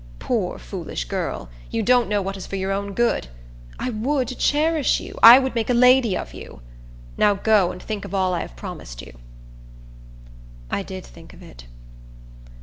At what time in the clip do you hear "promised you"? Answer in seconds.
8.55-9.13